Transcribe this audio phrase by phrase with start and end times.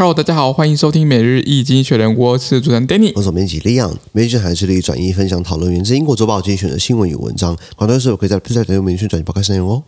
[0.00, 9.82] Hello，大家好，欢迎收听每日易经学人，我是主持人 Danny，我是总编辑 Leon，每日经济学人致力转译分享讨论源自英国周报精选的新闻与文章，广告的时候可以在 Play 点用明讯转译报开内容哦。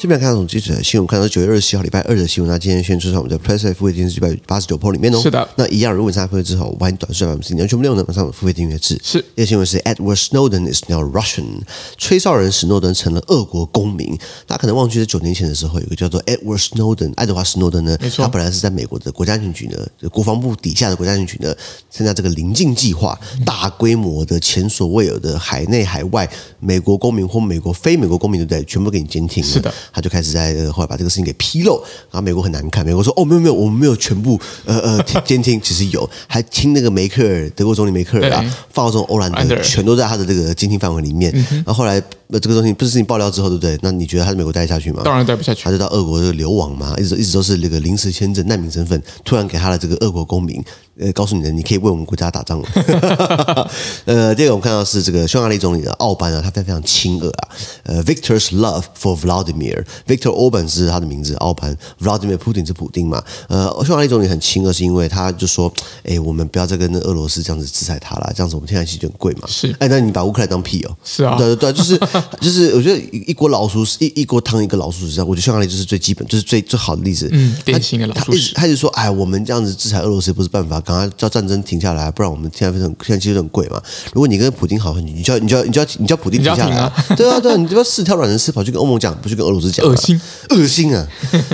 [0.00, 2.48] 这边看到这种记者的新闻，看到九月二十七号礼拜二的新闻。
[2.48, 5.20] 那今天先出场我们在 PressPlay 付费订阅制一百八十九 PO 里面哦。
[5.20, 5.48] 是的。
[5.56, 8.96] 那一样，如果你参加付费之后，欢迎短讯百分之零点全部内容呢马上付费订阅制。
[9.02, 9.18] 是。
[9.34, 11.62] 这个新闻是 Edward Snowden is now Russian，
[11.96, 14.16] 吹哨人史诺登成了俄国公民。
[14.46, 17.98] 大家可能忘记在九年前的时候，有个叫做 Edward Snowden，爱德华史诺登呢。
[18.16, 21.52] 他本来是在美国的国家安全局呢，就国防部底下的国家安全局呢，
[21.90, 26.30] 参加这个棱镜计划，大规模的前所未有的海内海外
[26.60, 28.64] 美国公民或美国非美国公民，对不对？
[28.64, 29.42] 全部给你监听。
[29.42, 29.74] 是的。
[29.92, 30.58] 他就开始在。
[30.72, 32.84] 后来把这个事情给披露，然后美国很难看。
[32.84, 41.32] 美国说：“哦，没有没有，我们没有全部呃呃监听，其实有，还听那个梅克尔，德国总理梅克尔啊，法国总欧兰德，全都在他的这个监听范围里面。”
[41.64, 42.02] 然后后来。
[42.30, 43.78] 那这个东西不是事情爆料之后，对不对？
[43.82, 45.00] 那你觉得他在美国待下去吗？
[45.02, 45.64] 当然待不下去。
[45.64, 50.62] 他就到俄国这个流亡嘛，一直一直都是那个临时签证难民身份，突然给他的这个俄国公民，
[50.98, 52.68] 呃，告诉你的你可以为我们国家打仗了。
[54.04, 57.48] 呃，第二个我们看到是这个匈牙利总理的奥班啊，他非常非常亲俄啊。
[57.84, 63.22] 呃，Victor's love for Vladimir，Victor Orban 是他的名字，奥班，Vladimir Putin 是普丁嘛。
[63.48, 65.72] 呃，匈牙利总理很亲俄，是因为他就说，
[66.04, 69.46] 哎，我们不要再跟俄罗斯这样子制裁他了，这样子我们天然气就很贵嘛。
[69.46, 69.74] 是。
[69.78, 70.94] 哎，那你把乌克兰当屁哦？
[71.02, 71.34] 是啊。
[71.38, 71.98] 对对对，就是。
[72.40, 77.28] 就是我觉得一锅老鼠屎，一一锅汤一个老鼠屎我觉得匈牙利就是最基本，就是最最好的例子。
[77.32, 78.52] 嗯，典型的老鼠屎。
[78.54, 83.80] 他一直说，哎，我们这样子制裁俄罗斯不是办法，赶快叫战争停下来，不然我们现在非常现在其实很贵嘛。
[84.12, 86.92] 如果你跟普京好，你就要你就要你就要你叫普京停下来啊！
[87.16, 90.20] 对啊对啊，你就要四条软人丝跑去跟欧盟讲，不去跟俄罗斯讲，恶心
[90.50, 91.06] 恶心啊！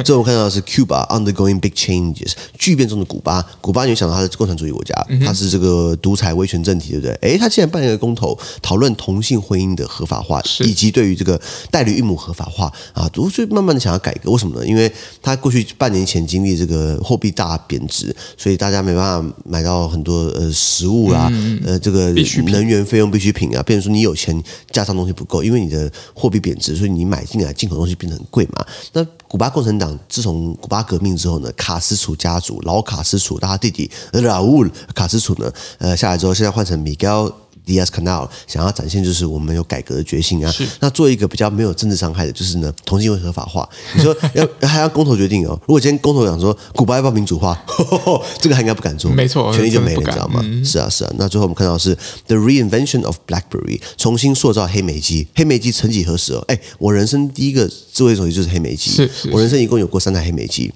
[0.05, 4.95] 最后我看到的是 Cuba undergoing big changes，巨变中的古巴，古巴你想到它是共产主义国家，
[5.25, 7.13] 它是这个独裁威权政体，对不对？
[7.23, 11.41] 哎，他竟然办了一个公投，讨论同性婚姻的合法化，以及对于这个。
[11.71, 14.67] 代理孕母合法化啊，都是慢慢的想要改革，为什么呢？
[14.67, 22.13] 因为他过去半年前经历这个货币大贬值，所以大家没办法买到很多呃食物啦，嗯、呃这个
[22.47, 28.65] 能源费用必需品啊，变成说你有钱加上东西不够，因为你的货币贬值，所以你买进来进口东西变得很贵嘛。
[28.93, 37.33] 那古巴共产党自从古巴革命之后呢，卡斯楚家族老卡斯楚，他弟弟拉乌卡斯楚呢，呃下来之后，现在换成米高。
[37.67, 40.51] Diaz Canal 想要展现就是我们有改革的决心啊。
[40.51, 40.67] 是。
[40.81, 43.69] 那做一个比较没有政治伤害的，就是呢，同性婚合法化。
[43.97, 45.59] 你说要 还要公投决定哦？
[45.63, 49.11] 如果今天公投讲说古巴要不要民主化，呵呵 这个还应该不敢做。
[49.11, 50.41] 没错，权力就没了，你知道吗？
[50.45, 51.13] 嗯、是啊，是啊。
[51.17, 55.27] 那最后我们看到的是 The reinvention of BlackBerry，重新塑造黑莓机。
[55.35, 56.45] 黑莓机曾几何时哦？
[56.49, 58.91] 哎，我人生第一个智慧手机就是黑莓机。
[58.91, 59.11] 是。
[59.33, 60.73] 我人生一共有过三台黑莓机。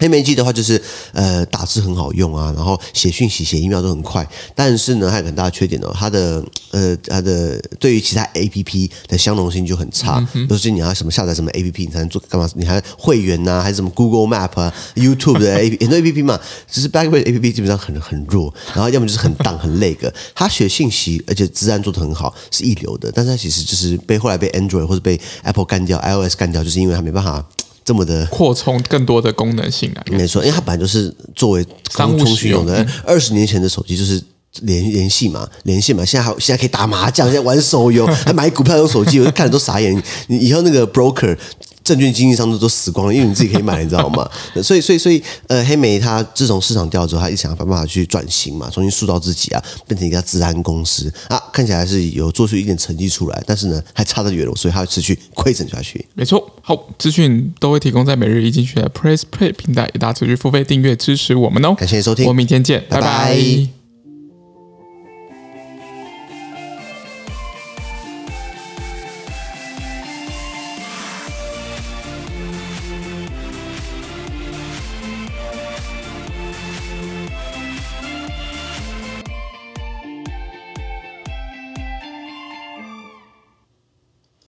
[0.00, 0.80] 黑莓机的话，就是
[1.12, 4.26] 呃打字很好用啊，然后写讯息、写 email 都很快。
[4.54, 10.18] 但是呢，它有很大的缺点哦，它的呃它的对于其他 APP 的相容性就很差。
[10.48, 12.48] 都、嗯、是你要什么下载什么 APP，你才能做干嘛？
[12.54, 16.40] 你还会员呐、啊，还是什么 Google Map 啊、YouTube 的 APP 很多 APP 嘛。
[16.66, 20.10] 只是 BlackBerry APP 基本上很很弱，然后要么就是很荡很 lag。
[20.34, 23.12] 它写信息，而且治安做得很好，是一流的。
[23.14, 27.44] 但是它其实就是被后来被 Android 或者被 Apple 干掉，iOS 干掉，就是因为它没办法。
[27.90, 32.86] 这么的扩充更多的功能性啊，没错，因为它本来就是作为商务使用的。
[33.04, 34.22] 二十年前的手机就是
[34.60, 40.00] 联联系嘛，连线嘛，现在还现在可以打麻将，现在玩手游， 还买股票用手机，我就看着都傻眼。
[40.28, 41.36] 你以后那个 broker。
[41.82, 44.30] 证券经纪商都都死光了，因为你自己可以买，你知道吗？
[44.62, 56.06] 所以，所以，所以，呃，黑莓它自从市场掉之后，它一想要办法去转型嘛，重新塑造自己啊，变成一家治安公司啊，看起来是有做出一点成绩出来，但是呢，还差得远了，所以它会持续亏损下去。
[56.14, 61.74] 没错，好，资讯都会提供在每日一精选的 Press Play 平台，也大家持续付费订阅支持我们哦。
[61.74, 63.06] 感谢收听，我们明天见，拜拜。
[63.06, 63.79] 拜拜。